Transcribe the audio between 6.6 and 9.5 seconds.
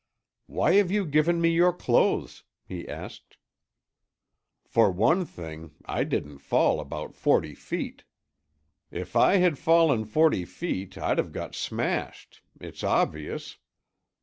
about forty feet." "If I